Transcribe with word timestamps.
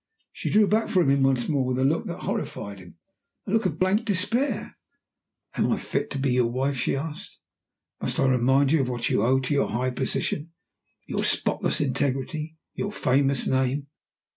She 0.31 0.49
drew 0.49 0.65
back 0.65 0.87
from 0.89 1.11
him 1.11 1.21
once 1.21 1.47
more 1.47 1.63
with 1.63 1.77
a 1.77 1.83
look 1.85 2.05
that 2.07 2.21
horrified 2.21 2.79
him 2.79 2.95
a 3.45 3.51
look 3.51 3.67
of 3.67 3.77
blank 3.77 4.03
despair. 4.03 4.75
"Am 5.53 5.71
I 5.71 5.77
fit 5.77 6.09
to 6.09 6.17
be 6.17 6.31
your 6.33 6.47
wife?" 6.47 6.75
she 6.75 6.95
asked. 6.95 7.37
"Must 8.01 8.19
I 8.19 8.25
remind 8.29 8.71
you 8.71 8.81
of 8.81 8.89
what 8.89 9.11
you 9.11 9.21
owe 9.21 9.39
to 9.39 9.53
your 9.53 9.69
high 9.69 9.91
position, 9.91 10.53
your 11.05 11.23
spotless 11.23 11.79
integrity, 11.79 12.57
your 12.73 12.91
famous 12.91 13.45
name? 13.45 13.89